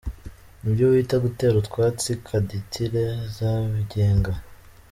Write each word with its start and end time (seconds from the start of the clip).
Nibyo 0.61 0.85
wita 0.91 1.15
gutera 1.25 1.55
utwatsi 1.61 2.09
Kaditire 2.25 3.03
z’abigenga? 3.35 4.33